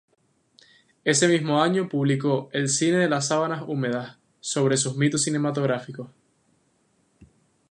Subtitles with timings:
[1.03, 6.07] Ese mismo año publicó "El cine de las sábanas húmedas" sobre sus mitos cinematográficos.